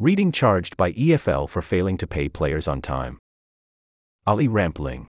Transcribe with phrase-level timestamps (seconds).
[0.00, 3.18] Reading charged by EFL for failing to pay players on time.
[4.26, 5.08] Ali Rampling.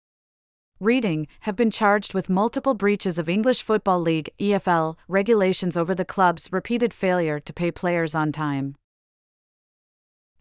[0.82, 6.04] Reading have been charged with multiple breaches of English Football League EFL regulations over the
[6.04, 8.76] club's repeated failure to pay players on time.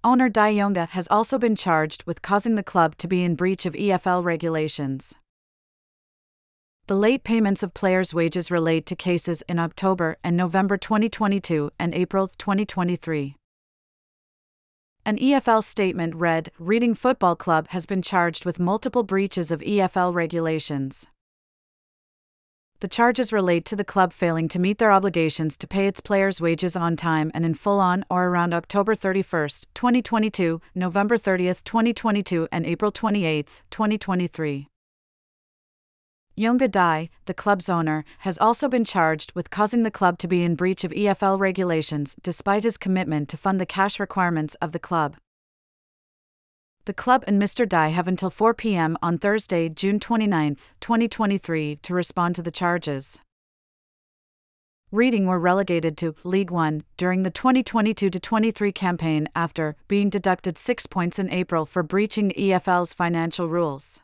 [0.03, 3.65] Owner Dai Yongge has also been charged with causing the club to be in breach
[3.65, 5.15] of EFL regulations.
[6.89, 11.95] The late payments of players' wages relate to cases in October and November 2022 and
[11.95, 13.37] April 2023.
[15.05, 20.15] An EFL statement read Reading Football Club has been charged with multiple breaches of EFL
[20.15, 21.09] regulations.
[22.79, 26.41] The charges relate to the club failing to meet their obligations to pay its players'
[26.41, 32.47] wages on time and in full on or around October 31, 2022, November 30, 2022,
[32.53, 34.69] and April 28, 2023.
[36.37, 40.43] Yongge Dai, the club's owner, has also been charged with causing the club to be
[40.43, 44.79] in breach of EFL regulations despite his commitment to fund the cash requirements of the
[44.79, 45.17] club.
[46.87, 47.69] The club and Mr.
[47.69, 48.97] Dai have until 4 p.m.
[49.03, 53.21] on Thursday, June 29, 2023, to respond to the charges.
[54.91, 60.87] Reading were relegated to League One during the 2022 23 campaign after being deducted six
[60.87, 64.01] points in April for breaching the EFL's financial rules.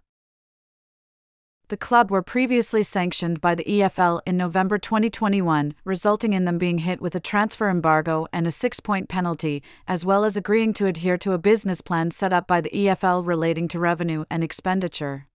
[1.69, 6.79] The club were previously sanctioned by the EFL in November 2021, resulting in them being
[6.79, 10.87] hit with a transfer embargo and a six point penalty, as well as agreeing to
[10.87, 15.27] adhere to a business plan set up by the EFL relating to revenue and expenditure.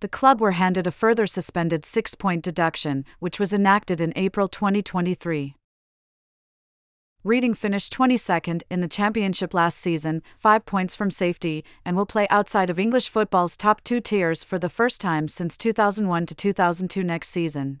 [0.00, 4.48] The club were handed a further suspended six point deduction, which was enacted in April
[4.48, 5.54] 2023.
[7.24, 12.26] Reading finished 22nd in the championship last season, 5 points from safety, and will play
[12.30, 17.04] outside of English football's top two tiers for the first time since 2001 to 2002
[17.04, 17.80] next season.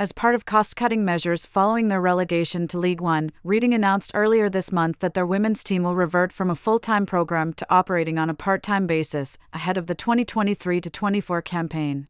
[0.00, 4.50] As part of cost cutting measures following their relegation to League One, Reading announced earlier
[4.50, 8.18] this month that their women's team will revert from a full time program to operating
[8.18, 12.08] on a part time basis ahead of the 2023 24 campaign.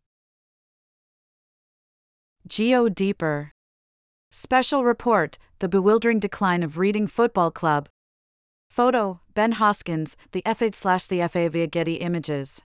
[2.47, 3.53] Geo Deeper
[4.33, 7.89] Special Report The Bewildering Decline of Reading Football Club.
[8.71, 12.63] Photo Ben Hoskins, the FA slash the FA via Getty Images.